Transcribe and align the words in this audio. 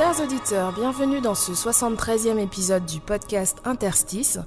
Chers 0.00 0.22
auditeurs, 0.22 0.72
bienvenue 0.72 1.20
dans 1.20 1.34
ce 1.34 1.52
73e 1.52 2.38
épisode 2.38 2.86
du 2.86 3.00
podcast 3.00 3.58
Interstice. 3.66 4.38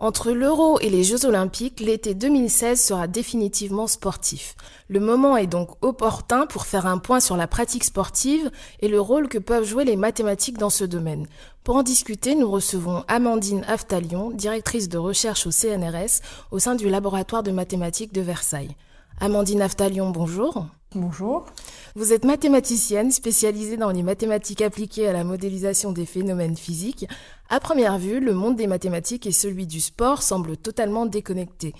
Entre 0.00 0.30
l'Euro 0.30 0.80
et 0.80 0.88
les 0.88 1.04
Jeux 1.04 1.26
Olympiques, 1.26 1.80
l'été 1.80 2.14
2016 2.14 2.82
sera 2.82 3.08
définitivement 3.08 3.86
sportif. 3.86 4.56
Le 4.88 5.00
moment 5.00 5.36
est 5.36 5.46
donc 5.46 5.72
opportun 5.82 6.46
pour 6.46 6.64
faire 6.64 6.86
un 6.86 6.96
point 6.96 7.20
sur 7.20 7.36
la 7.36 7.46
pratique 7.46 7.84
sportive 7.84 8.50
et 8.80 8.88
le 8.88 9.02
rôle 9.02 9.28
que 9.28 9.36
peuvent 9.36 9.66
jouer 9.66 9.84
les 9.84 9.96
mathématiques 9.96 10.56
dans 10.56 10.70
ce 10.70 10.84
domaine. 10.84 11.26
Pour 11.62 11.76
en 11.76 11.82
discuter, 11.82 12.34
nous 12.34 12.50
recevons 12.50 13.04
Amandine 13.06 13.66
Aftalion, 13.68 14.30
directrice 14.30 14.88
de 14.88 14.96
recherche 14.96 15.46
au 15.46 15.50
CNRS 15.50 16.22
au 16.52 16.58
sein 16.58 16.74
du 16.74 16.88
laboratoire 16.88 17.42
de 17.42 17.50
mathématiques 17.50 18.14
de 18.14 18.22
Versailles. 18.22 18.76
Amandine 19.20 19.60
Aftalion, 19.60 20.08
bonjour. 20.08 20.64
Bonjour. 20.94 21.46
Vous 21.94 22.12
êtes 22.12 22.26
mathématicienne 22.26 23.10
spécialisée 23.10 23.78
dans 23.78 23.90
les 23.90 24.02
mathématiques 24.02 24.60
appliquées 24.60 25.08
à 25.08 25.14
la 25.14 25.24
modélisation 25.24 25.90
des 25.90 26.04
phénomènes 26.04 26.56
physiques. 26.56 27.08
À 27.48 27.60
première 27.60 27.98
vue, 27.98 28.20
le 28.20 28.34
monde 28.34 28.56
des 28.56 28.66
mathématiques 28.66 29.26
et 29.26 29.32
celui 29.32 29.66
du 29.66 29.80
sport 29.80 30.22
semblent 30.22 30.58
totalement 30.58 31.06
déconnectés. 31.06 31.72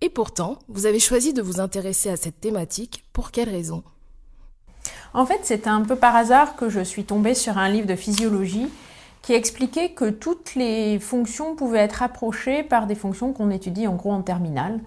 Et 0.00 0.08
pourtant, 0.08 0.58
vous 0.68 0.86
avez 0.86 1.00
choisi 1.00 1.32
de 1.32 1.42
vous 1.42 1.58
intéresser 1.58 2.10
à 2.10 2.16
cette 2.16 2.40
thématique. 2.40 3.04
Pour 3.12 3.32
quelle 3.32 3.48
raison? 3.48 3.82
En 5.14 5.26
fait, 5.26 5.40
c'est 5.42 5.66
un 5.66 5.82
peu 5.82 5.96
par 5.96 6.14
hasard 6.14 6.54
que 6.54 6.68
je 6.68 6.80
suis 6.80 7.04
tombée 7.04 7.34
sur 7.34 7.58
un 7.58 7.68
livre 7.68 7.88
de 7.88 7.96
physiologie 7.96 8.68
qui 9.22 9.32
expliquait 9.32 9.90
que 9.90 10.10
toutes 10.10 10.54
les 10.54 11.00
fonctions 11.00 11.56
pouvaient 11.56 11.80
être 11.80 12.04
approchées 12.04 12.62
par 12.62 12.86
des 12.86 12.94
fonctions 12.94 13.32
qu'on 13.32 13.50
étudie 13.50 13.88
en 13.88 13.96
gros 13.96 14.12
en 14.12 14.22
terminale 14.22 14.80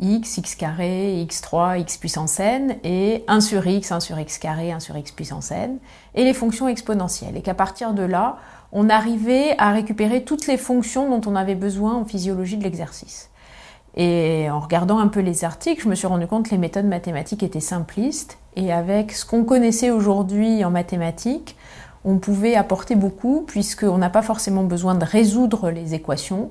x, 0.00 0.38
x 0.38 0.54
carré, 0.54 1.24
x3, 1.28 1.80
x 1.80 1.96
puissance 1.96 2.40
n, 2.40 2.76
et 2.84 3.24
1 3.28 3.40
sur 3.40 3.66
x, 3.66 3.92
1 3.92 4.00
sur 4.00 4.18
x 4.18 4.38
carré, 4.38 4.72
1 4.72 4.80
sur 4.80 4.96
x 4.96 5.12
puissance 5.12 5.52
n, 5.52 5.78
et 6.14 6.24
les 6.24 6.34
fonctions 6.34 6.68
exponentielles. 6.68 7.36
Et 7.36 7.42
qu'à 7.42 7.54
partir 7.54 7.94
de 7.94 8.02
là, 8.02 8.38
on 8.72 8.88
arrivait 8.90 9.54
à 9.58 9.72
récupérer 9.72 10.24
toutes 10.24 10.46
les 10.46 10.56
fonctions 10.56 11.08
dont 11.08 11.30
on 11.30 11.36
avait 11.36 11.54
besoin 11.54 11.94
en 11.94 12.04
physiologie 12.04 12.56
de 12.56 12.64
l'exercice. 12.64 13.30
Et 13.96 14.48
en 14.50 14.58
regardant 14.58 14.98
un 14.98 15.06
peu 15.06 15.20
les 15.20 15.44
articles, 15.44 15.82
je 15.82 15.88
me 15.88 15.94
suis 15.94 16.08
rendu 16.08 16.26
compte 16.26 16.46
que 16.46 16.50
les 16.50 16.58
méthodes 16.58 16.86
mathématiques 16.86 17.44
étaient 17.44 17.60
simplistes, 17.60 18.38
et 18.56 18.72
avec 18.72 19.12
ce 19.12 19.24
qu'on 19.24 19.44
connaissait 19.44 19.90
aujourd'hui 19.90 20.64
en 20.64 20.70
mathématiques, 20.70 21.56
on 22.04 22.18
pouvait 22.18 22.56
apporter 22.56 22.96
beaucoup, 22.96 23.44
puisqu'on 23.46 23.98
n'a 23.98 24.10
pas 24.10 24.22
forcément 24.22 24.64
besoin 24.64 24.94
de 24.94 25.04
résoudre 25.04 25.70
les 25.70 25.94
équations, 25.94 26.50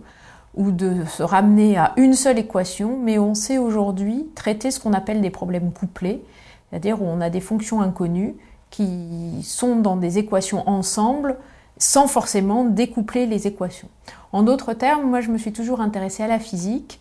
ou 0.56 0.72
de 0.72 1.06
se 1.06 1.24
ramener 1.24 1.78
à 1.78 1.94
une 1.98 2.14
seule 2.14 2.38
équation, 2.40 2.98
mais 3.02 3.18
on 3.18 3.34
sait 3.34 3.58
aujourd'hui 3.58 4.28
traiter 4.36 4.72
ce 4.72 4.80
qu'on 4.80 4.94
appelle 4.94 5.22
des 5.22 5.30
problèmes 5.30 5.72
couplés, 5.72 6.24
c'est-à-dire 6.70 7.02
où 7.02 7.06
on 7.06 7.22
a 7.22 7.30
des 7.30 7.42
fonctions 7.42 7.82
inconnues 7.82 8.36
qui 8.70 9.42
sont 9.44 9.78
dans 9.78 9.98
des 9.98 10.18
équations 10.18 10.68
ensemble 10.68 11.38
sans 11.78 12.08
forcément 12.08 12.66
découpler 12.66 13.26
les 13.26 13.48
équations. 13.48 13.90
En 14.32 14.44
d'autres 14.44 14.74
termes, 14.74 15.10
moi 15.10 15.22
je 15.22 15.32
me 15.32 15.38
suis 15.38 15.54
toujours 15.54 15.82
intéressée 15.82 16.24
à 16.24 16.28
la 16.28 16.40
physique 16.40 17.00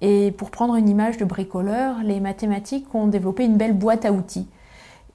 et 0.00 0.30
pour 0.32 0.50
prendre 0.50 0.76
une 0.76 0.88
image 0.88 1.18
de 1.18 1.24
bricoleur, 1.24 1.96
les 2.02 2.20
mathématiques 2.20 2.94
ont 2.94 3.06
développé 3.06 3.44
une 3.44 3.56
belle 3.56 3.74
boîte 3.74 4.04
à 4.04 4.12
outils. 4.12 4.46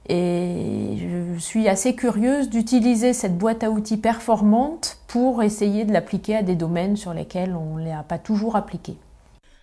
Et 0.08 0.96
je 0.98 1.38
suis 1.38 1.68
assez 1.68 1.94
curieuse 1.96 2.48
d'utiliser 2.48 3.12
cette 3.12 3.36
boîte 3.36 3.64
à 3.64 3.70
outils 3.70 3.96
performante 3.96 4.98
pour 5.08 5.42
essayer 5.42 5.84
de 5.84 5.92
l'appliquer 5.92 6.36
à 6.36 6.42
des 6.42 6.54
domaines 6.54 6.96
sur 6.96 7.12
lesquels 7.12 7.54
on 7.54 7.76
ne 7.76 7.88
l'a 7.88 8.02
pas 8.02 8.18
toujours 8.18 8.56
appliqué. 8.56 8.96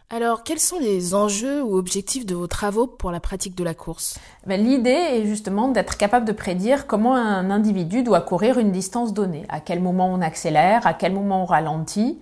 Alors, 0.09 0.43
quels 0.43 0.59
sont 0.59 0.77
les 0.77 1.15
enjeux 1.15 1.63
ou 1.63 1.75
objectifs 1.75 2.25
de 2.25 2.35
vos 2.35 2.45
travaux 2.45 2.85
pour 2.85 3.09
la 3.09 3.19
pratique 3.19 3.55
de 3.55 3.63
la 3.63 3.73
course? 3.73 4.19
Ben, 4.45 4.61
L'idée 4.61 4.91
est 4.91 5.25
justement 5.25 5.69
d'être 5.69 5.97
capable 5.97 6.25
de 6.27 6.33
prédire 6.33 6.85
comment 6.85 7.15
un 7.15 7.49
individu 7.49 8.03
doit 8.03 8.21
courir 8.21 8.59
une 8.59 8.71
distance 8.71 9.13
donnée, 9.13 9.43
à 9.49 9.59
quel 9.59 9.81
moment 9.81 10.07
on 10.13 10.21
accélère, 10.21 10.85
à 10.85 10.93
quel 10.93 11.13
moment 11.13 11.41
on 11.41 11.45
ralentit. 11.45 12.19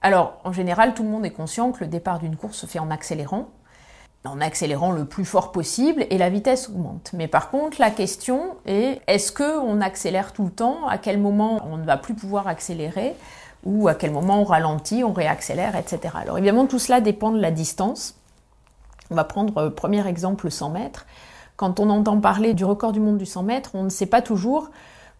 Alors, 0.00 0.40
en 0.42 0.52
général, 0.52 0.94
tout 0.94 1.04
le 1.04 1.10
monde 1.10 1.24
est 1.24 1.30
conscient 1.30 1.70
que 1.70 1.84
le 1.84 1.86
départ 1.86 2.18
d'une 2.18 2.34
course 2.34 2.56
se 2.56 2.66
fait 2.66 2.80
en 2.80 2.90
accélérant, 2.90 3.50
en 4.24 4.40
accélérant 4.40 4.92
le 4.92 5.04
plus 5.04 5.24
fort 5.24 5.50
possible 5.50 6.06
et 6.10 6.18
la 6.18 6.30
vitesse 6.30 6.68
augmente. 6.68 7.10
Mais 7.12 7.26
par 7.26 7.50
contre, 7.50 7.80
la 7.80 7.90
question 7.90 8.56
est 8.66 9.00
est-ce 9.08 9.32
que 9.32 9.58
on 9.58 9.80
accélère 9.80 10.32
tout 10.32 10.44
le 10.44 10.50
temps? 10.50 10.86
À 10.86 10.98
quel 10.98 11.18
moment 11.18 11.60
on 11.70 11.76
ne 11.76 11.84
va 11.84 11.96
plus 11.96 12.14
pouvoir 12.14 12.46
accélérer? 12.46 13.16
Ou 13.64 13.88
à 13.88 13.94
quel 13.94 14.10
moment 14.10 14.40
on 14.40 14.44
ralentit, 14.44 15.04
on 15.04 15.12
réaccélère, 15.12 15.76
etc. 15.76 16.14
Alors 16.20 16.38
évidemment, 16.38 16.66
tout 16.66 16.78
cela 16.78 17.00
dépend 17.00 17.30
de 17.30 17.40
la 17.40 17.50
distance. 17.50 18.16
On 19.10 19.14
va 19.14 19.24
prendre 19.24 19.56
euh, 19.58 19.70
premier 19.70 20.06
exemple 20.06 20.50
100 20.50 20.70
mètres. 20.70 21.06
Quand 21.56 21.78
on 21.78 21.90
entend 21.90 22.18
parler 22.20 22.54
du 22.54 22.64
record 22.64 22.92
du 22.92 23.00
monde 23.00 23.18
du 23.18 23.26
100 23.26 23.42
mètres, 23.44 23.70
on 23.74 23.84
ne 23.84 23.88
sait 23.88 24.06
pas 24.06 24.22
toujours 24.22 24.70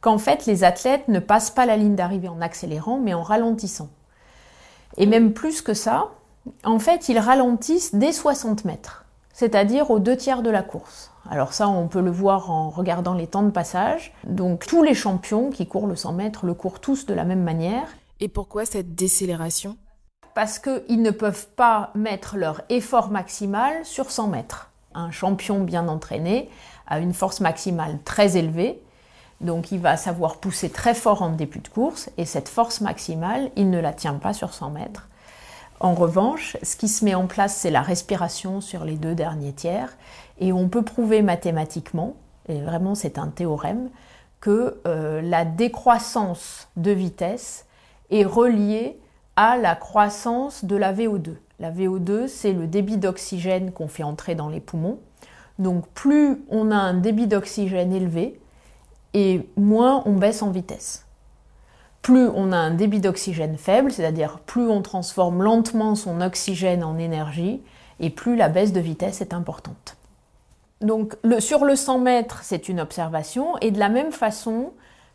qu'en 0.00 0.18
fait 0.18 0.46
les 0.46 0.64
athlètes 0.64 1.06
ne 1.08 1.20
passent 1.20 1.50
pas 1.50 1.66
la 1.66 1.76
ligne 1.76 1.94
d'arrivée 1.94 2.28
en 2.28 2.40
accélérant, 2.40 2.98
mais 2.98 3.14
en 3.14 3.22
ralentissant. 3.22 3.90
Et 4.96 5.06
même 5.06 5.32
plus 5.32 5.62
que 5.62 5.74
ça, 5.74 6.08
en 6.64 6.78
fait, 6.78 7.08
ils 7.08 7.18
ralentissent 7.18 7.94
dès 7.94 8.12
60 8.12 8.64
mètres, 8.64 9.04
c'est-à-dire 9.32 9.90
aux 9.90 9.98
deux 9.98 10.16
tiers 10.16 10.42
de 10.42 10.50
la 10.50 10.62
course. 10.62 11.10
Alors 11.30 11.52
ça, 11.52 11.68
on 11.68 11.86
peut 11.88 12.00
le 12.00 12.10
voir 12.10 12.50
en 12.50 12.68
regardant 12.70 13.14
les 13.14 13.26
temps 13.26 13.42
de 13.42 13.50
passage. 13.50 14.12
Donc 14.24 14.66
tous 14.66 14.82
les 14.82 14.94
champions 14.94 15.50
qui 15.50 15.66
courent 15.66 15.86
le 15.86 15.96
100 15.96 16.12
mètres 16.14 16.46
le 16.46 16.54
courent 16.54 16.80
tous 16.80 17.06
de 17.06 17.14
la 17.14 17.24
même 17.24 17.42
manière. 17.42 17.86
Et 18.20 18.28
pourquoi 18.28 18.66
cette 18.66 18.94
décélération? 18.94 19.76
Parce 20.34 20.58
qu'ils 20.58 21.02
ne 21.02 21.10
peuvent 21.10 21.46
pas 21.48 21.90
mettre 21.94 22.36
leur 22.36 22.62
effort 22.70 23.10
maximal 23.10 23.84
sur 23.84 24.10
100 24.10 24.28
mètres. 24.28 24.70
Un 24.94 25.10
champion 25.10 25.60
bien 25.60 25.88
entraîné 25.88 26.50
a 26.86 26.98
une 26.98 27.14
force 27.14 27.40
maximale 27.40 27.98
très 28.04 28.36
élevée, 28.36 28.82
donc 29.40 29.72
il 29.72 29.78
va 29.78 29.96
savoir 29.96 30.36
pousser 30.36 30.70
très 30.70 30.94
fort 30.94 31.22
en 31.22 31.30
début 31.30 31.60
de 31.60 31.68
course, 31.68 32.10
et 32.18 32.24
cette 32.24 32.48
force 32.48 32.80
maximale, 32.80 33.50
il 33.56 33.70
ne 33.70 33.80
la 33.80 33.92
tient 33.92 34.14
pas 34.14 34.32
sur 34.32 34.52
100 34.52 34.70
mètres. 34.70 35.08
En 35.82 35.94
revanche, 35.94 36.56
ce 36.62 36.76
qui 36.76 36.86
se 36.86 37.04
met 37.04 37.16
en 37.16 37.26
place, 37.26 37.56
c'est 37.56 37.72
la 37.72 37.82
respiration 37.82 38.60
sur 38.60 38.84
les 38.84 38.94
deux 38.94 39.16
derniers 39.16 39.52
tiers. 39.52 39.96
Et 40.38 40.52
on 40.52 40.68
peut 40.68 40.82
prouver 40.82 41.22
mathématiquement, 41.22 42.14
et 42.48 42.60
vraiment 42.62 42.94
c'est 42.94 43.18
un 43.18 43.26
théorème, 43.26 43.90
que 44.40 44.80
euh, 44.86 45.20
la 45.22 45.44
décroissance 45.44 46.68
de 46.76 46.92
vitesse 46.92 47.66
est 48.12 48.24
reliée 48.24 49.00
à 49.34 49.56
la 49.56 49.74
croissance 49.74 50.64
de 50.64 50.76
la 50.76 50.92
VO2. 50.94 51.34
La 51.58 51.72
VO2, 51.72 52.28
c'est 52.28 52.52
le 52.52 52.68
débit 52.68 52.96
d'oxygène 52.96 53.72
qu'on 53.72 53.88
fait 53.88 54.04
entrer 54.04 54.36
dans 54.36 54.48
les 54.48 54.60
poumons. 54.60 55.00
Donc 55.58 55.88
plus 55.88 56.44
on 56.48 56.70
a 56.70 56.76
un 56.76 56.94
débit 56.94 57.26
d'oxygène 57.26 57.92
élevé, 57.92 58.40
et 59.14 59.48
moins 59.56 60.04
on 60.06 60.12
baisse 60.12 60.42
en 60.42 60.52
vitesse 60.52 61.06
plus 62.02 62.28
on 62.34 62.52
a 62.52 62.56
un 62.56 62.72
débit 62.72 63.00
d'oxygène 63.00 63.56
faible, 63.56 63.92
c'est-à-dire 63.92 64.40
plus 64.40 64.68
on 64.68 64.82
transforme 64.82 65.42
lentement 65.42 65.94
son 65.94 66.20
oxygène 66.20 66.84
en 66.84 66.98
énergie, 66.98 67.62
et 68.00 68.10
plus 68.10 68.36
la 68.36 68.48
baisse 68.48 68.72
de 68.72 68.80
vitesse 68.80 69.20
est 69.20 69.32
importante. 69.32 69.96
Donc 70.80 71.16
sur 71.38 71.64
le 71.64 71.76
100 71.76 72.00
mètres, 72.00 72.40
c'est 72.42 72.68
une 72.68 72.80
observation, 72.80 73.56
et 73.60 73.70
de 73.70 73.78
la 73.78 73.88
même 73.88 74.10
façon, 74.10 74.72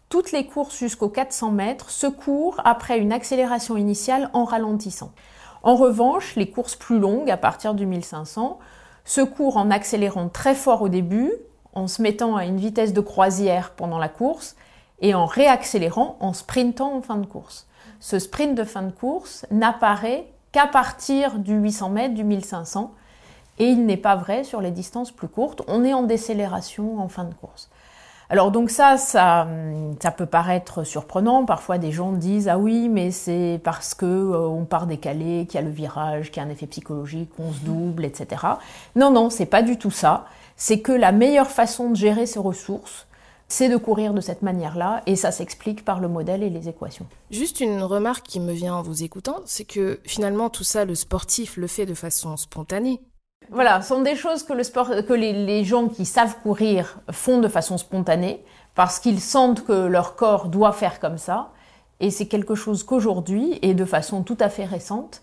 toutes 0.08 0.32
les 0.32 0.46
courses 0.46 0.78
jusqu'aux 0.78 1.10
400 1.10 1.52
mètres 1.52 1.90
se 1.90 2.08
courent 2.08 2.62
après 2.64 2.98
une 2.98 3.12
accélération 3.12 3.76
initiale 3.76 4.30
en 4.32 4.46
ralentissant. 4.46 5.12
En 5.64 5.76
revanche, 5.76 6.38
les 6.38 6.50
courses 6.50 6.78
plus 6.78 7.00
longues, 7.00 7.30
à 7.30 7.36
partir 7.36 7.74
du 7.74 7.86
1500, 7.86 8.60
se 9.04 9.20
courent 9.20 9.58
en 9.58 9.70
accélérant 9.70 10.30
très 10.30 10.56
fort 10.56 10.82
au 10.82 10.88
début, 10.88 11.34
en 11.74 11.88
se 11.88 12.02
mettant 12.02 12.38
à 12.38 12.46
une 12.46 12.58
vitesse 12.58 12.94
de 12.94 13.02
croisière 13.02 13.72
pendant 13.72 14.00
la 14.00 14.08
course, 14.08 14.56
et 15.02 15.14
en 15.14 15.26
réaccélérant, 15.26 16.18
en 16.20 16.34
sprintant 16.34 16.96
en 16.96 17.02
fin 17.02 17.18
de 17.18 17.26
course. 17.26 17.68
Ce 18.00 18.20
sprint 18.20 18.56
de 18.56 18.64
fin 18.64 18.84
de 18.84 18.92
course 18.92 19.46
n'apparaît 19.52 20.28
qu'à 20.52 20.68
partir 20.68 21.40
du 21.40 21.56
800 21.56 21.90
mètres, 21.90 22.14
du 22.14 22.24
1500, 22.24 22.94
et 23.60 23.66
il 23.66 23.86
n'est 23.86 23.98
pas 23.98 24.16
vrai 24.16 24.44
sur 24.44 24.62
les 24.62 24.72
distances 24.72 25.12
plus 25.12 25.28
courtes. 25.28 25.62
On 25.68 25.84
est 25.84 25.94
en 25.94 26.04
décélération 26.04 27.00
en 27.00 27.08
fin 27.08 27.24
de 27.24 27.34
course. 27.34 27.70
Alors 28.30 28.52
donc 28.52 28.70
ça, 28.70 28.98
ça, 28.98 29.48
ça 30.02 30.12
peut 30.12 30.26
paraître 30.26 30.84
surprenant. 30.84 31.46
Parfois, 31.46 31.78
des 31.78 31.92
gens 31.92 32.12
disent 32.12 32.50
ah 32.50 32.58
oui, 32.58 32.90
mais 32.90 33.10
c'est 33.12 33.62
parce 33.64 33.94
que 33.94 34.06
euh, 34.06 34.48
on 34.48 34.66
part 34.66 34.86
décalé, 34.86 35.46
qu'il 35.48 35.60
y 35.60 35.64
a 35.64 35.66
le 35.66 35.72
virage, 35.72 36.30
qu'il 36.30 36.44
y 36.44 36.46
a 36.46 36.48
un 36.48 36.52
effet 36.52 36.68
psychologique, 36.68 37.32
qu'on 37.38 37.54
se 37.54 37.60
double, 37.62 38.04
etc. 38.04 38.44
Non, 38.96 39.12
non, 39.12 39.30
c'est 39.30 39.46
pas 39.46 39.62
du 39.62 39.78
tout 39.78 39.92
ça. 39.92 40.26
C'est 40.58 40.82
que 40.82 40.92
la 40.92 41.14
meilleure 41.14 41.50
façon 41.50 41.90
de 41.92 41.96
gérer 41.96 42.26
ses 42.26 42.40
ressources, 42.40 43.07
c'est 43.48 43.70
de 43.70 43.78
courir 43.78 44.14
de 44.14 44.22
cette 44.22 44.42
manière-là, 44.42 45.02
et 45.06 45.16
ça 45.16 45.32
s'explique 45.32 45.86
par 45.86 46.00
le 46.00 46.08
modèle 46.08 46.44
et 46.44 46.50
les 46.50 46.68
équations. 46.68 47.06
Juste 47.32 47.60
une 47.62 47.82
remarque 47.82 48.26
qui 48.26 48.40
me 48.40 48.52
vient 48.52 48.76
en 48.76 48.82
vous 48.82 49.04
écoutant, 49.04 49.42
c'est 49.46 49.66
que 49.66 50.00
finalement 50.04 50.50
tout 50.50 50.64
ça, 50.64 50.86
le 50.86 50.96
sportif 50.96 51.58
le 51.58 51.68
fait 51.68 51.86
de 51.86 51.94
façon 51.94 52.36
spontanée. 52.38 53.02
Voilà, 53.50 53.82
ce 53.82 53.90
sont 53.90 54.02
des 54.02 54.16
choses 54.16 54.44
que, 54.44 54.54
le 54.54 54.64
sport, 54.64 54.90
que 55.08 55.14
les, 55.14 55.32
les 55.32 55.64
gens 55.64 55.88
qui 55.88 56.06
savent 56.06 56.36
courir 56.44 57.00
font 57.12 57.40
de 57.40 57.48
façon 57.48 57.78
spontanée 57.78 58.44
parce 58.76 59.00
qu'ils 59.00 59.22
sentent 59.22 59.66
que 59.66 59.88
leur 59.88 60.16
corps 60.16 60.50
doit 60.50 60.74
faire 60.74 61.00
comme 61.00 61.18
ça. 61.18 61.52
Et 62.00 62.12
c'est 62.12 62.28
quelque 62.28 62.56
chose 62.56 62.84
qu'aujourd'hui, 62.84 63.58
et 63.62 63.74
de 63.74 63.86
façon 63.86 64.22
tout 64.22 64.38
à 64.40 64.50
fait 64.50 64.66
récente, 64.66 65.22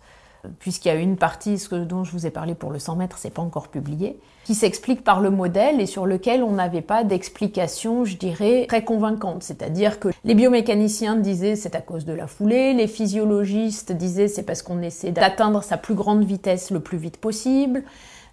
puisqu'il 0.58 0.88
y 0.88 0.90
a 0.90 0.94
une 0.94 1.16
partie 1.16 1.58
ce 1.58 1.74
dont 1.74 2.04
je 2.04 2.12
vous 2.12 2.26
ai 2.26 2.30
parlé 2.30 2.54
pour 2.54 2.70
le 2.70 2.78
100 2.78 2.96
mètres, 2.96 3.18
c'est 3.18 3.30
pas 3.30 3.42
encore 3.42 3.68
publié, 3.68 4.18
qui 4.44 4.54
s'explique 4.54 5.02
par 5.02 5.20
le 5.20 5.30
modèle 5.30 5.80
et 5.80 5.86
sur 5.86 6.06
lequel 6.06 6.42
on 6.42 6.52
n'avait 6.52 6.82
pas 6.82 7.04
d'explication, 7.04 8.04
je 8.04 8.16
dirais, 8.16 8.66
très 8.68 8.84
convaincante. 8.84 9.42
C'est-à-dire 9.42 9.98
que 9.98 10.08
les 10.24 10.34
biomécaniciens 10.34 11.16
disaient 11.16 11.56
c'est 11.56 11.74
à 11.74 11.80
cause 11.80 12.04
de 12.04 12.12
la 12.12 12.26
foulée, 12.26 12.74
les 12.74 12.86
physiologistes 12.86 13.92
disaient 13.92 14.28
c'est 14.28 14.42
parce 14.42 14.62
qu'on 14.62 14.82
essaie 14.82 15.12
d'atteindre 15.12 15.62
sa 15.62 15.76
plus 15.76 15.94
grande 15.94 16.24
vitesse 16.24 16.70
le 16.70 16.80
plus 16.80 16.98
vite 16.98 17.16
possible. 17.16 17.82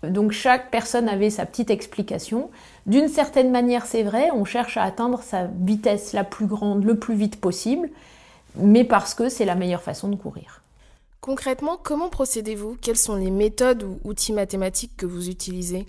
Donc 0.04 0.32
chaque 0.32 0.72
personne 0.72 1.08
avait 1.08 1.30
sa 1.30 1.46
petite 1.46 1.70
explication. 1.70 2.50
D'une 2.88 3.08
certaine 3.08 3.52
manière, 3.52 3.86
c'est 3.86 4.04
vrai, 4.04 4.30
on 4.34 4.46
cherche 4.46 4.78
à 4.78 4.84
atteindre 4.84 5.22
sa 5.22 5.46
vitesse 5.46 6.14
la 6.14 6.24
plus 6.24 6.48
grande 6.48 6.84
le 6.84 6.98
plus 6.98 7.16
vite 7.16 7.40
possible, 7.40 7.90
mais 8.56 8.84
parce 8.84 9.14
que 9.14 9.30
c'est 9.30 9.46
la 9.46 9.56
meilleure 9.56 9.84
façon 9.84 10.10
de 10.10 10.16
courir. 10.16 10.62
Concrètement, 11.22 11.78
comment 11.78 12.10
procédez-vous? 12.10 12.78
Quelles 12.82 12.98
sont 12.98 13.16
les 13.16 13.30
méthodes 13.30 13.84
ou 13.84 14.00
outils 14.04 14.34
mathématiques 14.34 14.98
que 14.98 15.06
vous 15.06 15.30
utilisez? 15.30 15.86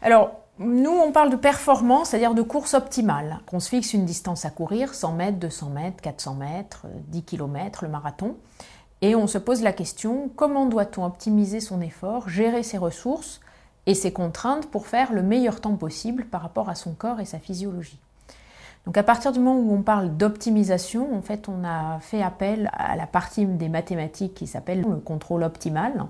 Alors, 0.00 0.30
nous, 0.60 0.92
on 0.92 1.10
parle 1.10 1.30
de 1.30 1.36
performance, 1.36 2.10
c'est-à-dire 2.10 2.34
de 2.34 2.42
course 2.42 2.74
optimale. 2.74 3.40
On 3.52 3.58
se 3.58 3.68
fixe 3.68 3.94
une 3.94 4.04
distance 4.04 4.44
à 4.44 4.50
courir, 4.50 4.94
100 4.94 5.12
mètres, 5.14 5.38
200 5.38 5.70
mètres, 5.70 6.00
400 6.00 6.34
mètres, 6.34 6.86
10 7.08 7.24
km, 7.24 7.82
le 7.82 7.90
marathon. 7.90 8.36
Et 9.02 9.16
on 9.16 9.26
se 9.26 9.38
pose 9.38 9.60
la 9.62 9.72
question, 9.72 10.30
comment 10.36 10.66
doit-on 10.66 11.04
optimiser 11.04 11.58
son 11.58 11.80
effort, 11.80 12.28
gérer 12.28 12.62
ses 12.62 12.78
ressources 12.78 13.40
et 13.86 13.94
ses 13.94 14.12
contraintes 14.12 14.70
pour 14.70 14.86
faire 14.86 15.12
le 15.12 15.22
meilleur 15.22 15.60
temps 15.60 15.76
possible 15.76 16.26
par 16.26 16.42
rapport 16.42 16.68
à 16.68 16.76
son 16.76 16.92
corps 16.92 17.18
et 17.18 17.24
sa 17.24 17.40
physiologie? 17.40 17.98
Donc 18.86 18.96
à 18.96 19.02
partir 19.02 19.32
du 19.32 19.38
moment 19.38 19.60
où 19.60 19.74
on 19.74 19.82
parle 19.82 20.16
d'optimisation, 20.16 21.14
en 21.14 21.22
fait, 21.22 21.48
on 21.48 21.64
a 21.64 22.00
fait 22.00 22.22
appel 22.22 22.70
à 22.72 22.96
la 22.96 23.06
partie 23.06 23.44
des 23.44 23.68
mathématiques 23.68 24.34
qui 24.34 24.46
s'appelle 24.46 24.80
le 24.82 24.96
contrôle 24.96 25.42
optimal. 25.42 26.06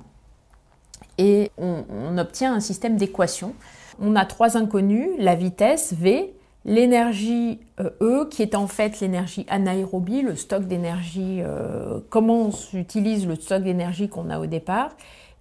Et 1.18 1.50
on, 1.58 2.16
obtient 2.16 2.54
un 2.54 2.60
système 2.60 2.96
d'équations. 2.96 3.54
On 4.00 4.16
a 4.16 4.24
trois 4.24 4.56
inconnus, 4.56 5.08
la 5.18 5.34
vitesse 5.34 5.92
V, 5.92 6.32
l'énergie 6.64 7.58
euh, 7.80 7.90
E, 8.00 8.28
qui 8.30 8.42
est 8.42 8.54
en 8.54 8.66
fait 8.66 9.00
l'énergie 9.00 9.44
anaérobie, 9.48 10.22
le 10.22 10.36
stock 10.36 10.64
d'énergie, 10.64 11.40
euh, 11.42 12.00
comment 12.08 12.48
on 12.48 12.78
utilise 12.78 13.26
le 13.26 13.34
stock 13.34 13.62
d'énergie 13.62 14.08
qu'on 14.08 14.30
a 14.30 14.38
au 14.38 14.46
départ, 14.46 14.90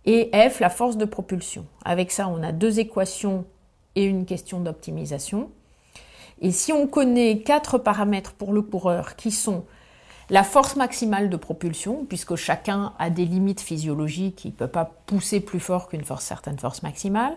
et 0.05 0.31
F, 0.33 0.59
la 0.59 0.69
force 0.69 0.97
de 0.97 1.05
propulsion. 1.05 1.65
Avec 1.85 2.11
ça, 2.11 2.27
on 2.27 2.41
a 2.41 2.51
deux 2.51 2.79
équations 2.79 3.45
et 3.95 4.03
une 4.03 4.25
question 4.25 4.59
d'optimisation. 4.59 5.49
Et 6.41 6.51
si 6.51 6.71
on 6.71 6.87
connaît 6.87 7.39
quatre 7.39 7.77
paramètres 7.77 8.33
pour 8.33 8.53
le 8.53 8.61
coureur 8.61 9.15
qui 9.15 9.31
sont 9.31 9.65
la 10.29 10.43
force 10.43 10.75
maximale 10.75 11.29
de 11.29 11.37
propulsion, 11.37 12.05
puisque 12.07 12.35
chacun 12.35 12.93
a 12.99 13.09
des 13.09 13.25
limites 13.25 13.61
physiologiques, 13.61 14.45
il 14.45 14.51
ne 14.51 14.55
peut 14.55 14.67
pas 14.67 14.85
pousser 15.05 15.39
plus 15.39 15.59
fort 15.59 15.87
qu'une 15.87 16.03
certaine 16.19 16.59
force 16.59 16.83
maximale, 16.83 17.35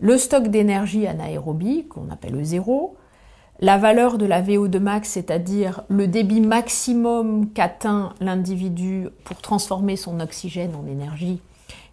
le 0.00 0.16
stock 0.18 0.48
d'énergie 0.48 1.06
anaérobie, 1.06 1.86
qu'on 1.88 2.10
appelle 2.10 2.32
le 2.32 2.44
zéro, 2.44 2.96
la 3.58 3.78
valeur 3.78 4.16
de 4.16 4.26
la 4.26 4.42
VO2 4.42 4.78
max, 4.78 5.10
c'est-à-dire 5.10 5.82
le 5.88 6.06
débit 6.06 6.40
maximum 6.40 7.50
qu'atteint 7.52 8.14
l'individu 8.20 9.08
pour 9.24 9.40
transformer 9.40 9.96
son 9.96 10.20
oxygène 10.20 10.74
en 10.74 10.86
énergie, 10.86 11.40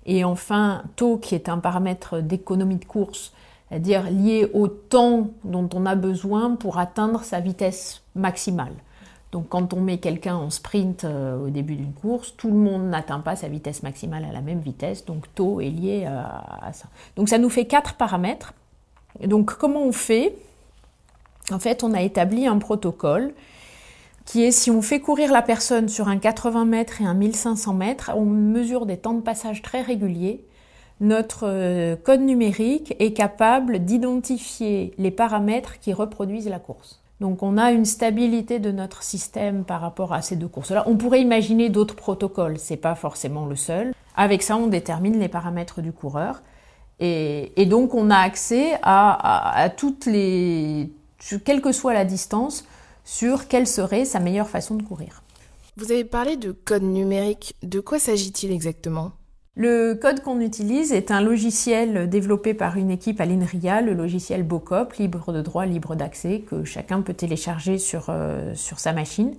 et 0.05 0.23
enfin 0.23 0.83
taux 0.95 1.17
qui 1.17 1.35
est 1.35 1.49
un 1.49 1.59
paramètre 1.59 2.21
d'économie 2.21 2.77
de 2.77 2.85
course, 2.85 3.33
c'est-à-dire 3.69 4.09
lié 4.09 4.49
au 4.53 4.67
temps 4.67 5.29
dont 5.43 5.69
on 5.73 5.85
a 5.85 5.95
besoin 5.95 6.55
pour 6.55 6.77
atteindre 6.77 7.23
sa 7.23 7.39
vitesse 7.39 8.01
maximale. 8.15 8.73
Donc 9.31 9.49
quand 9.49 9.73
on 9.73 9.81
met 9.81 9.97
quelqu'un 9.97 10.35
en 10.35 10.49
sprint 10.49 11.03
euh, 11.03 11.47
au 11.47 11.49
début 11.49 11.75
d'une 11.75 11.93
course, 11.93 12.33
tout 12.37 12.47
le 12.47 12.55
monde 12.55 12.89
n'atteint 12.89 13.19
pas 13.19 13.35
sa 13.35 13.49
vitesse 13.49 13.83
maximale 13.83 14.23
à 14.23 14.31
la 14.31 14.41
même 14.41 14.59
vitesse, 14.59 15.05
donc 15.05 15.25
taux 15.35 15.59
est 15.59 15.69
lié 15.69 16.05
à, 16.05 16.71
ça. 16.71 16.85
Donc 17.17 17.27
ça 17.27 17.37
nous 17.37 17.49
fait 17.49 17.65
quatre 17.65 17.95
paramètres. 17.95 18.53
donc 19.25 19.53
comment 19.55 19.83
on 19.83 19.91
fait? 19.91 20.33
En 21.51 21.59
fait, 21.59 21.83
on 21.83 21.93
a 21.93 22.01
établi 22.01 22.47
un 22.47 22.57
protocole 22.57 23.33
qui 24.25 24.43
est 24.43 24.51
si 24.51 24.69
on 24.71 24.81
fait 24.81 24.99
courir 24.99 25.31
la 25.31 25.41
personne 25.41 25.87
sur 25.87 26.09
un 26.09 26.17
80 26.17 26.65
mètres 26.65 27.01
et 27.01 27.05
un 27.05 27.13
1500 27.13 27.73
mètres, 27.73 28.11
on 28.15 28.25
mesure 28.25 28.85
des 28.85 28.97
temps 28.97 29.13
de 29.13 29.21
passage 29.21 29.61
très 29.61 29.81
réguliers 29.81 30.43
notre 30.99 31.47
euh, 31.47 31.95
code 31.95 32.21
numérique 32.21 32.95
est 32.99 33.13
capable 33.13 33.79
d'identifier 33.79 34.93
les 34.97 35.11
paramètres 35.11 35.79
qui 35.79 35.93
reproduisent 35.93 36.49
la 36.49 36.59
course. 36.59 37.01
Donc 37.19 37.41
on 37.41 37.57
a 37.57 37.71
une 37.71 37.85
stabilité 37.85 38.59
de 38.59 38.71
notre 38.71 39.03
système 39.03 39.63
par 39.63 39.81
rapport 39.81 40.13
à 40.13 40.21
ces 40.21 40.35
deux 40.35 40.47
courses-là. 40.47 40.83
On 40.87 40.97
pourrait 40.97 41.21
imaginer 41.21 41.69
d'autres 41.69 41.95
protocoles, 41.95 42.59
c'est 42.59 42.77
pas 42.77 42.95
forcément 42.95 43.45
le 43.45 43.55
seul. 43.55 43.93
Avec 44.15 44.43
ça, 44.43 44.57
on 44.57 44.67
détermine 44.67 45.19
les 45.19 45.27
paramètres 45.27 45.81
du 45.81 45.91
coureur. 45.91 46.41
Et, 46.99 47.65
donc 47.67 47.93
on 47.93 48.09
a 48.09 48.17
accès 48.17 48.79
à, 48.81 49.69
toutes 49.77 50.07
les, 50.07 50.89
quelle 51.45 51.61
que 51.61 51.71
soit 51.71 51.93
la 51.93 52.05
distance, 52.05 52.65
sur 53.03 53.47
quelle 53.47 53.67
serait 53.67 54.05
sa 54.05 54.19
meilleure 54.19 54.49
façon 54.49 54.75
de 54.75 54.83
courir. 54.83 55.21
Vous 55.77 55.91
avez 55.91 56.03
parlé 56.03 56.37
de 56.37 56.51
code 56.51 56.81
numérique. 56.81 57.55
De 57.61 57.79
quoi 57.79 57.99
s'agit-il 57.99 58.51
exactement? 58.51 59.11
Le 59.57 59.95
code 59.95 60.21
qu'on 60.21 60.39
utilise 60.39 60.93
est 60.93 61.09
un 61.09 61.19
logiciel 61.19 62.07
développé 62.07 62.53
par 62.53 62.77
une 62.77 62.91
équipe 62.91 63.19
à 63.19 63.25
l'INRIA, 63.25 63.81
le 63.81 63.93
logiciel 63.93 64.43
BOCOP, 64.43 64.93
libre 64.93 65.33
de 65.33 65.41
droit, 65.41 65.65
libre 65.65 65.95
d'accès, 65.95 66.41
que 66.47 66.63
chacun 66.63 67.01
peut 67.01 67.15
télécharger 67.15 67.79
sur, 67.79 68.05
euh, 68.09 68.53
sur 68.53 68.79
sa 68.79 68.93
machine. 68.93 69.33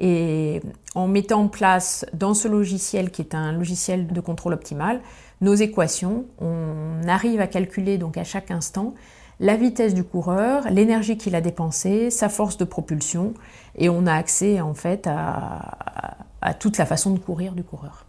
Et 0.00 0.60
en 0.96 1.06
mettant 1.06 1.42
en 1.42 1.48
place 1.48 2.04
dans 2.12 2.34
ce 2.34 2.48
logiciel, 2.48 3.12
qui 3.12 3.22
est 3.22 3.36
un 3.36 3.52
logiciel 3.52 4.08
de 4.08 4.20
contrôle 4.20 4.52
optimal, 4.52 5.00
nos 5.40 5.54
équations, 5.54 6.24
on 6.40 7.06
arrive 7.06 7.40
à 7.40 7.46
calculer 7.46 7.98
donc 7.98 8.16
à 8.16 8.24
chaque 8.24 8.50
instant 8.50 8.94
la 9.38 9.56
vitesse 9.56 9.94
du 9.94 10.02
coureur, 10.02 10.64
l'énergie 10.70 11.16
qu'il 11.16 11.36
a 11.36 11.40
dépensée, 11.40 12.10
sa 12.10 12.28
force 12.28 12.56
de 12.56 12.64
propulsion, 12.64 13.34
et 13.76 13.88
on 13.88 14.06
a 14.06 14.14
accès 14.14 14.60
en 14.60 14.74
fait 14.74 15.06
à, 15.06 16.16
à 16.40 16.54
toute 16.54 16.78
la 16.78 16.86
façon 16.86 17.12
de 17.12 17.18
courir 17.20 17.52
du 17.52 17.62
coureur. 17.62 18.01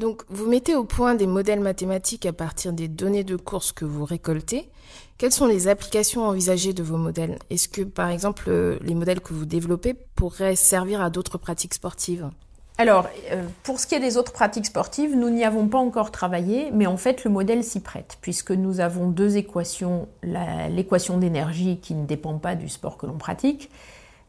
Donc, 0.00 0.22
vous 0.30 0.48
mettez 0.48 0.74
au 0.74 0.84
point 0.84 1.14
des 1.14 1.26
modèles 1.26 1.60
mathématiques 1.60 2.24
à 2.24 2.32
partir 2.32 2.72
des 2.72 2.88
données 2.88 3.22
de 3.22 3.36
course 3.36 3.70
que 3.70 3.84
vous 3.84 4.06
récoltez. 4.06 4.70
Quelles 5.18 5.30
sont 5.30 5.46
les 5.46 5.68
applications 5.68 6.24
envisagées 6.24 6.72
de 6.72 6.82
vos 6.82 6.96
modèles? 6.96 7.38
Est-ce 7.50 7.68
que, 7.68 7.82
par 7.82 8.08
exemple, 8.08 8.44
euh, 8.48 8.78
les 8.80 8.94
modèles 8.94 9.20
que 9.20 9.34
vous 9.34 9.44
développez 9.44 9.92
pourraient 9.92 10.56
servir 10.56 11.02
à 11.02 11.10
d'autres 11.10 11.36
pratiques 11.36 11.74
sportives? 11.74 12.30
Alors, 12.78 13.08
euh, 13.30 13.44
pour 13.62 13.78
ce 13.78 13.86
qui 13.86 13.94
est 13.94 14.00
des 14.00 14.16
autres 14.16 14.32
pratiques 14.32 14.64
sportives, 14.64 15.14
nous 15.14 15.28
n'y 15.28 15.44
avons 15.44 15.68
pas 15.68 15.76
encore 15.76 16.10
travaillé, 16.10 16.70
mais 16.72 16.86
en 16.86 16.96
fait, 16.96 17.24
le 17.24 17.30
modèle 17.30 17.62
s'y 17.62 17.80
prête, 17.80 18.16
puisque 18.22 18.52
nous 18.52 18.80
avons 18.80 19.06
deux 19.06 19.36
équations, 19.36 20.08
l'équation 20.22 21.18
d'énergie 21.18 21.76
qui 21.76 21.94
ne 21.94 22.06
dépend 22.06 22.38
pas 22.38 22.54
du 22.54 22.70
sport 22.70 22.96
que 22.96 23.04
l'on 23.04 23.18
pratique, 23.18 23.68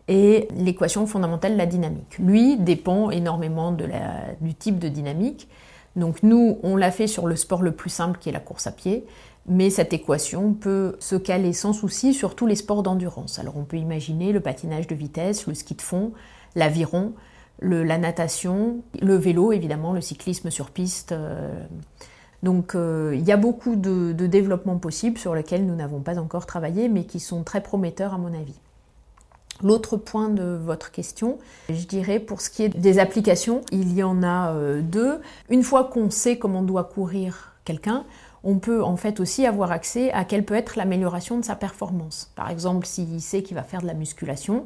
et 0.09 0.49
l'équation 0.57 1.07
fondamentale 1.07 1.55
la 1.55 1.65
dynamique. 1.65 2.17
Lui 2.19 2.57
dépend 2.57 3.09
énormément 3.09 3.71
du 3.71 4.53
type 4.53 4.77
de 4.77 4.89
dynamique. 4.89 5.47
Donc 5.95 6.23
nous, 6.23 6.57
on 6.63 6.75
l'a 6.75 6.91
fait 6.91 7.07
sur 7.07 7.27
le 7.27 7.35
sport 7.35 7.61
le 7.61 7.71
plus 7.71 7.89
simple 7.89 8.17
qui 8.19 8.29
est 8.29 8.31
la 8.31 8.39
course 8.39 8.67
à 8.67 8.71
pied, 8.71 9.05
mais 9.47 9.69
cette 9.69 9.93
équation 9.93 10.53
peut 10.53 10.95
se 10.99 11.15
caler 11.15 11.53
sans 11.53 11.73
souci 11.73 12.13
sur 12.13 12.35
tous 12.35 12.47
les 12.47 12.55
sports 12.55 12.83
d'endurance. 12.83 13.39
Alors 13.39 13.57
on 13.57 13.63
peut 13.63 13.77
imaginer 13.77 14.31
le 14.31 14.39
patinage 14.39 14.87
de 14.87 14.95
vitesse, 14.95 15.47
le 15.47 15.53
ski 15.53 15.75
de 15.75 15.81
fond, 15.81 16.13
l'aviron, 16.55 17.13
la 17.61 17.97
natation, 17.97 18.81
le 19.01 19.15
vélo 19.15 19.51
évidemment, 19.51 19.93
le 19.93 20.01
cyclisme 20.01 20.49
sur 20.49 20.71
piste. 20.71 21.11
Euh. 21.11 21.51
Donc 22.43 22.73
euh, 22.73 23.11
il 23.15 23.23
y 23.23 23.31
a 23.31 23.37
beaucoup 23.37 23.75
de, 23.75 24.13
de 24.13 24.27
développements 24.27 24.77
possibles 24.77 25.17
sur 25.17 25.35
lesquels 25.35 25.65
nous 25.65 25.75
n'avons 25.75 25.99
pas 25.99 26.17
encore 26.17 26.45
travaillé, 26.45 26.89
mais 26.89 27.03
qui 27.03 27.19
sont 27.19 27.43
très 27.43 27.61
prometteurs 27.61 28.13
à 28.13 28.17
mon 28.17 28.33
avis. 28.33 28.59
L'autre 29.63 29.97
point 29.97 30.29
de 30.29 30.59
votre 30.63 30.91
question, 30.91 31.37
je 31.69 31.85
dirais 31.85 32.19
pour 32.19 32.41
ce 32.41 32.49
qui 32.49 32.63
est 32.63 32.69
des 32.69 32.99
applications, 32.99 33.61
il 33.71 33.93
y 33.93 34.03
en 34.03 34.23
a 34.23 34.53
euh, 34.53 34.81
deux. 34.81 35.19
Une 35.49 35.63
fois 35.63 35.83
qu'on 35.85 36.09
sait 36.09 36.37
comment 36.37 36.63
doit 36.63 36.85
courir 36.85 37.53
quelqu'un, 37.63 38.05
on 38.43 38.57
peut 38.57 38.83
en 38.83 38.97
fait 38.97 39.19
aussi 39.19 39.45
avoir 39.45 39.71
accès 39.71 40.11
à 40.13 40.25
quelle 40.25 40.45
peut 40.45 40.55
être 40.55 40.75
l'amélioration 40.77 41.37
de 41.37 41.45
sa 41.45 41.55
performance. 41.55 42.31
Par 42.35 42.49
exemple, 42.49 42.87
s'il 42.87 43.21
sait 43.21 43.43
qu'il 43.43 43.55
va 43.55 43.63
faire 43.63 43.81
de 43.81 43.87
la 43.87 43.93
musculation 43.93 44.65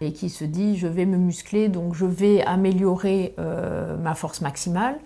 et 0.00 0.12
qu'il 0.12 0.30
se 0.30 0.44
dit 0.44 0.76
je 0.76 0.86
vais 0.86 1.06
me 1.06 1.16
muscler 1.16 1.68
donc 1.68 1.94
je 1.94 2.04
vais 2.04 2.42
améliorer 2.42 3.34
euh, 3.38 3.96
ma 3.96 4.14
force 4.14 4.42
maximale, 4.42 4.96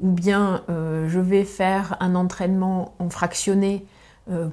ou 0.00 0.10
bien 0.10 0.62
euh, 0.70 1.08
je 1.08 1.20
vais 1.20 1.44
faire 1.44 1.96
un 2.00 2.14
entraînement 2.14 2.94
en 2.98 3.10
fractionné 3.10 3.86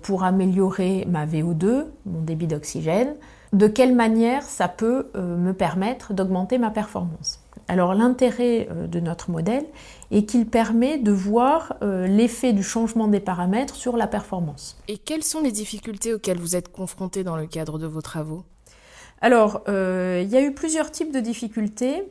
pour 0.04 0.24
améliorer 0.24 1.06
ma 1.06 1.26
VO2, 1.26 1.88
mon 2.06 2.22
débit 2.22 2.48
d'oxygène, 2.48 3.14
de 3.56 3.68
quelle 3.68 3.96
manière 3.96 4.44
ça 4.44 4.68
peut 4.68 5.08
euh, 5.16 5.38
me 5.38 5.54
permettre 5.54 6.14
d'augmenter 6.14 6.58
ma 6.58 6.72
performance. 6.72 7.40
Alors 7.68 7.96
l'intérêt 7.96 8.68
euh, 8.70 8.88
de 8.88 9.00
notre 9.00 9.32
modèle 9.32 9.66
est 10.12 10.26
qu'il 10.26 10.46
permet 10.46 10.98
de 10.98 11.12
voir 11.12 11.76
euh, 11.82 12.06
l'effet 12.06 12.54
du 12.54 12.64
changement 12.64 13.08
des 13.08 13.20
paramètres 13.20 13.76
sur 13.76 13.98
la 13.98 14.08
performance. 14.08 14.78
Et 14.88 14.98
quelles 14.98 15.24
sont 15.24 15.42
les 15.42 15.52
difficultés 15.52 16.14
auxquelles 16.14 16.38
vous 16.38 16.56
êtes 16.56 16.72
confrontés 16.72 17.24
dans 17.24 17.36
le 17.36 17.48
cadre 17.48 17.80
de 17.80 17.88
vos 17.88 18.02
travaux? 18.02 18.44
Alors, 19.22 19.64
euh, 19.68 20.22
il 20.24 20.30
y 20.30 20.38
a 20.38 20.42
eu 20.42 20.54
plusieurs 20.54 20.92
types 20.92 21.12
de 21.12 21.20
difficultés. 21.20 22.04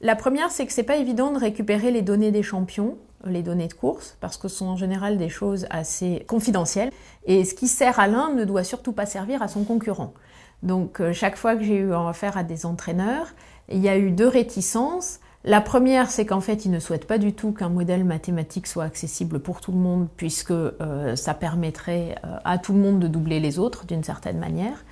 La 0.00 0.14
première, 0.14 0.50
c'est 0.50 0.66
que 0.66 0.72
c'est 0.72 0.84
pas 0.84 0.96
évident 0.96 1.32
de 1.32 1.38
récupérer 1.38 1.90
les 1.90 2.02
données 2.02 2.30
des 2.30 2.42
champions, 2.42 2.96
les 3.24 3.42
données 3.42 3.68
de 3.68 3.74
course, 3.74 4.16
parce 4.20 4.36
que 4.36 4.48
ce 4.48 4.58
sont 4.58 4.66
en 4.66 4.76
général 4.76 5.18
des 5.18 5.28
choses 5.28 5.66
assez 5.70 6.24
confidentielles. 6.28 6.90
Et 7.24 7.44
ce 7.44 7.54
qui 7.54 7.66
sert 7.66 7.98
à 7.98 8.06
l'un 8.06 8.32
ne 8.32 8.44
doit 8.44 8.64
surtout 8.64 8.92
pas 8.92 9.06
servir 9.06 9.42
à 9.42 9.48
son 9.48 9.64
concurrent. 9.64 10.14
Donc, 10.62 11.00
chaque 11.12 11.36
fois 11.36 11.56
que 11.56 11.64
j'ai 11.64 11.76
eu 11.76 11.94
affaire 11.94 12.36
à 12.36 12.42
des 12.42 12.66
entraîneurs, 12.66 13.28
il 13.70 13.78
y 13.78 13.88
a 13.88 13.96
eu 13.96 14.10
deux 14.10 14.28
réticences. 14.28 15.20
La 15.44 15.62
première, 15.62 16.10
c'est 16.10 16.26
qu'en 16.26 16.40
fait, 16.40 16.66
ils 16.66 16.70
ne 16.70 16.80
souhaitent 16.80 17.06
pas 17.06 17.16
du 17.16 17.32
tout 17.32 17.52
qu'un 17.52 17.70
modèle 17.70 18.04
mathématique 18.04 18.66
soit 18.66 18.84
accessible 18.84 19.40
pour 19.40 19.62
tout 19.62 19.72
le 19.72 19.78
monde, 19.78 20.08
puisque 20.16 20.50
euh, 20.50 21.16
ça 21.16 21.32
permettrait 21.32 22.16
euh, 22.24 22.36
à 22.44 22.58
tout 22.58 22.74
le 22.74 22.80
monde 22.80 23.00
de 23.00 23.08
doubler 23.08 23.40
les 23.40 23.58
autres 23.58 23.86
d'une 23.86 24.04
certaine 24.04 24.38
manière. 24.38 24.84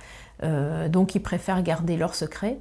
Euh, 0.43 0.89
donc, 0.89 1.13
ils 1.13 1.21
préfèrent 1.21 1.61
garder 1.61 1.97
leur 1.97 2.15
secret. 2.15 2.57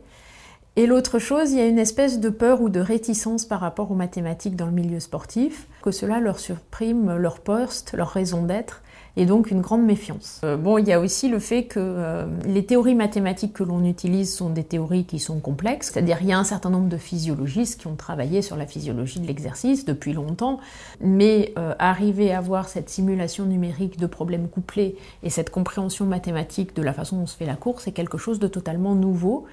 Et 0.77 0.87
l'autre 0.87 1.19
chose, 1.19 1.53
il 1.53 1.59
y 1.59 1.63
a 1.63 1.67
une 1.67 1.79
espèce 1.79 2.21
de 2.21 2.29
peur 2.29 2.61
ou 2.61 2.69
de 2.69 2.79
réticence 2.79 3.47
par 3.47 3.61
rapport 3.61 3.91
aux 3.91 3.97
mathématiques 3.97 4.55
dans 4.55 4.67
le 4.67 4.73
milieu 4.73 5.01
sportif, 5.01 5.67
que 5.83 5.91
cela 5.91 6.21
leur 6.21 6.39
supprime 6.39 7.17
leur 7.17 7.41
poste, 7.41 7.95
leur 7.95 8.11
raison 8.11 8.43
d'être, 8.43 8.83
et 9.19 9.27
donc 9.27 9.51
une 9.51 9.61
grande 9.61 9.83
méfiance. 9.83 10.41
Euh, 10.45 10.57
bon, 10.57 10.79
il 10.79 10.87
y 10.87 10.93
a 10.93 11.01
aussi 11.01 11.29
le 11.29 11.41
fait 11.41 11.65
que 11.65 11.81
euh, 11.81 12.25
les 12.45 12.65
théories 12.65 12.95
mathématiques 12.95 13.53
que 13.53 13.65
l'on 13.65 13.85
utilise 13.85 14.33
sont 14.33 14.49
des 14.49 14.63
théories 14.63 15.07
qui 15.07 15.19
sont 15.19 15.41
complexes, 15.41 15.91
c'est-à-dire 15.93 16.19
il 16.21 16.29
y 16.29 16.33
a 16.33 16.39
un 16.39 16.45
certain 16.45 16.71
nombre 16.71 16.89
de 16.89 16.97
physiologistes 16.97 17.81
qui 17.81 17.89
ont 17.89 17.97
travaillé 17.97 18.43
sur 18.43 18.57
la 18.57 18.65
physiologie 18.65 19.19
de 19.19 19.27
l'exercice 19.27 19.85
depuis 19.85 20.13
longtemps, 20.13 20.61
mais 21.01 21.53
euh, 21.59 21.75
arriver 21.81 22.33
à 22.33 22.39
avoir 22.39 22.69
cette 22.69 22.89
simulation 22.89 23.45
numérique 23.45 23.99
de 23.99 24.07
problèmes 24.07 24.49
couplés 24.49 24.97
et 25.25 25.31
cette 25.31 25.51
compréhension 25.51 26.07
mathématique 26.07 26.77
de 26.77 26.83
la 26.83 26.93
façon 26.93 27.17
dont 27.17 27.27
se 27.27 27.37
fait 27.37 27.45
la 27.45 27.57
course 27.57 27.89
est 27.89 27.93
quelque 27.93 28.19
chose 28.19 28.39
de 28.39 28.47
totalement 28.47 28.95
nouveau. 28.95 29.47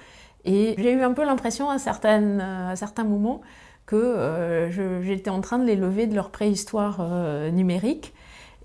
Et 0.44 0.76
j'ai 0.78 0.92
eu 0.92 1.02
un 1.02 1.12
peu 1.12 1.24
l'impression 1.24 1.70
à 1.70 1.78
certains 1.80 3.04
moments 3.04 3.40
que 3.84 4.68
j'étais 5.02 5.30
en 5.30 5.40
train 5.40 5.58
de 5.58 5.64
les 5.64 5.74
lever 5.74 6.06
de 6.06 6.14
leur 6.14 6.30
préhistoire 6.30 7.04
numérique 7.50 8.14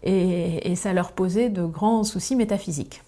et, 0.03 0.75
ça 0.75 0.93
leur 0.93 1.11
posait 1.11 1.49
de 1.49 1.63
grands 1.63 2.03
soucis 2.03 2.35
métaphysiques. 2.35 3.03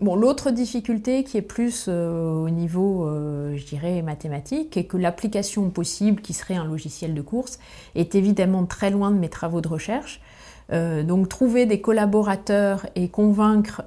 Bon, 0.00 0.16
l'autre 0.16 0.50
difficulté 0.50 1.24
qui 1.24 1.36
est 1.36 1.42
plus 1.42 1.84
euh, 1.86 2.32
au 2.32 2.48
niveau, 2.48 3.06
euh, 3.06 3.54
je 3.56 3.66
dirais, 3.66 4.00
mathématique, 4.00 4.78
est 4.78 4.84
que 4.84 4.96
l'application 4.96 5.68
possible, 5.68 6.22
qui 6.22 6.32
serait 6.32 6.54
un 6.54 6.64
logiciel 6.64 7.12
de 7.12 7.20
course, 7.20 7.58
est 7.94 8.14
évidemment 8.14 8.64
très 8.64 8.90
loin 8.90 9.10
de 9.10 9.18
mes 9.18 9.28
travaux 9.28 9.60
de 9.60 9.68
recherche. 9.68 10.22
Euh, 10.72 11.02
donc 11.02 11.28
trouver 11.28 11.66
des 11.66 11.82
collaborateurs 11.82 12.86
et 12.94 13.08
convaincre 13.08 13.82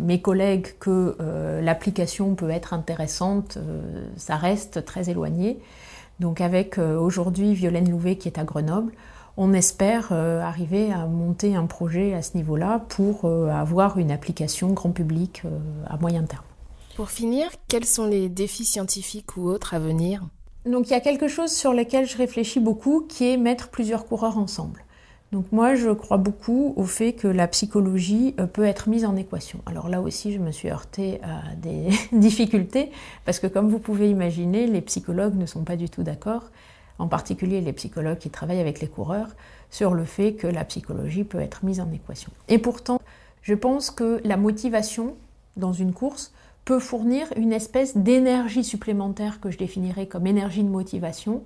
mes 0.00 0.20
collègues 0.20 0.78
que 0.78 1.16
l'application 1.60 2.36
peut 2.36 2.50
être 2.50 2.72
intéressante, 2.72 3.58
ça 4.16 4.36
reste 4.36 4.84
très 4.84 5.10
éloigné. 5.10 5.58
Donc 6.20 6.40
avec 6.40 6.78
aujourd'hui 6.78 7.54
Violaine 7.54 7.90
Louvet 7.90 8.16
qui 8.16 8.28
est 8.28 8.38
à 8.38 8.44
Grenoble, 8.44 8.92
on 9.38 9.52
espère 9.52 10.08
euh, 10.10 10.40
arriver 10.40 10.92
à 10.92 11.06
monter 11.06 11.54
un 11.54 11.66
projet 11.66 12.12
à 12.12 12.22
ce 12.22 12.36
niveau-là 12.36 12.84
pour 12.88 13.24
euh, 13.24 13.48
avoir 13.48 13.96
une 13.96 14.10
application 14.10 14.72
grand 14.72 14.90
public 14.90 15.42
euh, 15.44 15.50
à 15.86 15.96
moyen 15.96 16.24
terme. 16.24 16.44
Pour 16.96 17.10
finir, 17.10 17.48
quels 17.68 17.84
sont 17.84 18.06
les 18.06 18.28
défis 18.28 18.64
scientifiques 18.64 19.36
ou 19.36 19.48
autres 19.48 19.74
à 19.74 19.78
venir? 19.78 20.26
Donc 20.66 20.88
il 20.88 20.90
y 20.90 20.96
a 20.96 21.00
quelque 21.00 21.28
chose 21.28 21.52
sur 21.52 21.72
lequel 21.72 22.04
je 22.04 22.16
réfléchis 22.16 22.58
beaucoup 22.58 23.06
qui 23.08 23.30
est 23.30 23.36
mettre 23.36 23.68
plusieurs 23.68 24.06
coureurs 24.06 24.38
ensemble. 24.38 24.84
Donc 25.30 25.52
moi 25.52 25.76
je 25.76 25.90
crois 25.90 26.16
beaucoup 26.16 26.74
au 26.76 26.84
fait 26.84 27.12
que 27.12 27.28
la 27.28 27.46
psychologie 27.46 28.34
peut 28.54 28.64
être 28.64 28.88
mise 28.88 29.04
en 29.04 29.14
équation. 29.14 29.60
Alors 29.66 29.88
là 29.88 30.00
aussi 30.00 30.32
je 30.32 30.40
me 30.40 30.50
suis 30.50 30.68
heurtée 30.68 31.20
à 31.22 31.54
des 31.54 31.90
difficultés 32.12 32.90
parce 33.24 33.38
que 33.38 33.46
comme 33.46 33.68
vous 33.68 33.78
pouvez 33.78 34.10
imaginer, 34.10 34.66
les 34.66 34.80
psychologues 34.80 35.36
ne 35.36 35.46
sont 35.46 35.62
pas 35.62 35.76
du 35.76 35.88
tout 35.88 36.02
d'accord 36.02 36.50
en 36.98 37.06
particulier 37.08 37.60
les 37.60 37.72
psychologues 37.72 38.18
qui 38.18 38.30
travaillent 38.30 38.60
avec 38.60 38.80
les 38.80 38.88
coureurs, 38.88 39.28
sur 39.70 39.94
le 39.94 40.04
fait 40.04 40.34
que 40.34 40.46
la 40.46 40.64
psychologie 40.64 41.24
peut 41.24 41.40
être 41.40 41.64
mise 41.64 41.80
en 41.80 41.90
équation. 41.92 42.32
Et 42.48 42.58
pourtant, 42.58 43.00
je 43.42 43.54
pense 43.54 43.90
que 43.90 44.20
la 44.24 44.36
motivation 44.36 45.14
dans 45.56 45.72
une 45.72 45.92
course 45.92 46.32
peut 46.64 46.78
fournir 46.78 47.26
une 47.36 47.52
espèce 47.52 47.96
d'énergie 47.96 48.64
supplémentaire 48.64 49.40
que 49.40 49.50
je 49.50 49.58
définirais 49.58 50.06
comme 50.06 50.26
énergie 50.26 50.62
de 50.62 50.68
motivation 50.68 51.42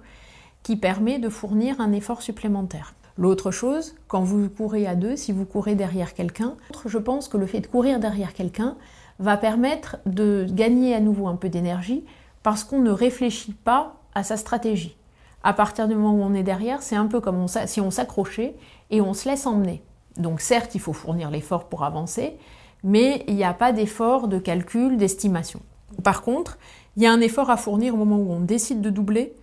qui 0.62 0.76
permet 0.76 1.18
de 1.18 1.28
fournir 1.28 1.80
un 1.80 1.92
effort 1.92 2.22
supplémentaire. 2.22 2.94
L'autre 3.18 3.50
chose, 3.50 3.94
quand 4.08 4.22
vous 4.22 4.48
courez 4.48 4.86
à 4.86 4.94
deux, 4.94 5.16
si 5.16 5.32
vous 5.32 5.44
courez 5.44 5.74
derrière 5.74 6.14
quelqu'un, 6.14 6.54
je 6.86 6.98
pense 6.98 7.28
que 7.28 7.36
le 7.36 7.46
fait 7.46 7.60
de 7.60 7.66
courir 7.66 8.00
derrière 8.00 8.32
quelqu'un 8.32 8.76
va 9.18 9.36
permettre 9.36 9.98
de 10.06 10.46
gagner 10.50 10.94
à 10.94 11.00
nouveau 11.00 11.26
un 11.28 11.36
peu 11.36 11.48
d'énergie 11.48 12.04
parce 12.42 12.64
qu'on 12.64 12.80
ne 12.80 12.90
réfléchit 12.90 13.52
pas 13.52 13.96
à 14.14 14.24
sa 14.24 14.36
stratégie 14.36 14.96
à 15.44 15.52
partir 15.52 15.88
du 15.88 15.94
moment 15.94 16.12
où 16.12 16.22
on 16.22 16.34
est 16.34 16.42
derrière, 16.42 16.82
c'est 16.82 16.96
un 16.96 17.06
peu 17.06 17.20
comme 17.20 17.46
si 17.66 17.80
on 17.80 17.90
s'accrochait 17.90 18.54
et 18.90 19.00
on 19.00 19.14
se 19.14 19.28
laisse 19.28 19.46
emmener. 19.46 19.82
Donc 20.16 20.40
certes, 20.40 20.74
il 20.74 20.80
faut 20.80 20.92
fournir 20.92 21.30
l'effort 21.30 21.68
pour 21.68 21.84
avancer, 21.84 22.36
mais 22.84 23.24
il 23.28 23.34
n'y 23.34 23.44
a 23.44 23.54
pas 23.54 23.72
d'effort 23.72 24.28
de 24.28 24.38
calcul, 24.38 24.96
d'estimation. 24.96 25.60
Par 26.02 26.22
contre, 26.22 26.58
il 26.96 27.02
y 27.02 27.06
a 27.06 27.12
un 27.12 27.20
effort 27.20 27.50
à 27.50 27.56
fournir 27.56 27.94
au 27.94 27.96
moment 27.96 28.16
où 28.16 28.32
on 28.32 28.40
décide 28.40 28.80
de 28.80 28.90
doubler. 28.90 29.34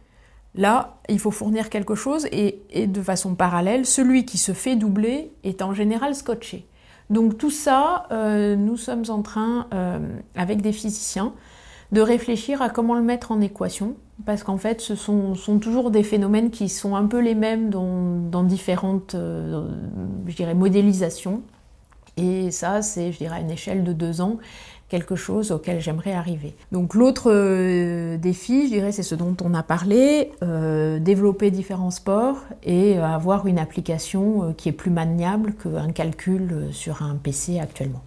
Là, 0.56 0.98
il 1.10 1.20
faut 1.20 1.32
fournir 1.32 1.70
quelque 1.70 1.96
chose 1.96 2.28
et, 2.32 2.88
de 2.88 3.02
façon 3.02 3.36
parallèle, 3.36 3.86
celui 3.86 4.26
qui 4.26 4.38
se 4.38 4.52
fait 4.52 4.76
doubler 4.76 5.32
est 5.44 5.62
en 5.62 5.74
général 5.74 6.16
scotché. 6.16 6.68
Donc 7.10 7.38
tout 7.38 7.52
ça, 7.52 8.08
euh, 8.12 8.56
nous 8.56 8.78
sommes 8.78 9.06
en 9.10 9.22
train, 9.22 9.68
euh, 9.74 10.00
avec 10.36 10.62
des 10.62 10.72
physiciens, 10.72 11.34
de 11.92 12.02
réfléchir 12.02 12.62
à 12.62 12.70
comment 12.70 12.96
le 12.96 13.02
mettre 13.02 13.32
en 13.32 13.42
équation, 13.42 13.96
parce 14.26 14.44
qu'en 14.44 14.58
fait, 14.58 14.82
ce 14.82 14.96
sont, 14.96 15.34
toujours 15.60 15.92
des 15.92 16.04
phénomènes 16.04 16.52
qui 16.52 16.70
sont 16.70 16.96
un 16.96 17.06
peu 17.06 17.20
les 17.20 17.36
mêmes 17.36 17.70
dans, 17.70 18.44
différentes, 18.44 19.16
euh, 19.16 19.68
modélisations. 20.56 21.42
Et 22.18 22.52
ça, 22.52 22.82
c'est, 22.82 23.12
je 23.12 23.18
dirais, 23.18 23.38
à 23.38 23.40
une 23.40 23.50
échelle 23.50 23.84
de 23.84 23.94
deux 23.94 24.22
ans, 24.22 24.38
quelque 24.90 25.16
chose 25.16 25.52
auquel 25.52 25.80
j'aimerais 25.80 26.14
arriver. 26.14 26.56
Donc 26.72 26.96
l'autre 26.96 27.32
euh, 27.32 28.18
défi, 28.18 28.66
je 28.66 28.74
dirais, 28.74 28.92
c'est 28.92 29.04
ce 29.04 29.16
dont 29.16 29.38
on 29.44 29.54
a 29.54 29.64
parlé, 29.64 30.32
euh, 30.44 31.00
développer 31.00 31.50
différents 31.50 31.92
sports 31.92 32.44
et 32.64 32.98
avoir 32.98 33.48
une 33.48 33.60
application 33.60 34.54
qui 34.58 34.68
est 34.70 34.74
plus 34.74 34.92
maniable 34.92 35.54
qu'un 35.54 35.92
calcul 35.92 36.68
sur 36.72 37.04
un 37.04 37.16
PC 37.16 37.60
actuellement. 37.60 38.02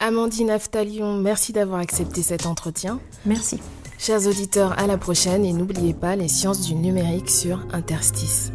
Amandine 0.00 0.50
Aftalion, 0.50 1.14
merci 1.14 1.52
d'avoir 1.52 1.80
accepté 1.80 2.22
cet 2.22 2.46
entretien. 2.46 3.00
Merci. 3.26 3.58
Chers 3.98 4.28
auditeurs, 4.28 4.78
à 4.78 4.86
la 4.86 4.96
prochaine 4.96 5.44
et 5.44 5.52
n'oubliez 5.52 5.92
pas 5.92 6.14
les 6.14 6.28
sciences 6.28 6.60
du 6.60 6.74
numérique 6.76 7.28
sur 7.28 7.66
Interstice. 7.72 8.52